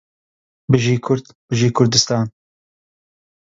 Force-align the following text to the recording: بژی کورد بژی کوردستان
بژی 0.71 0.95
کورد 1.05 1.25
بژی 1.49 1.69
کوردستان 1.75 2.25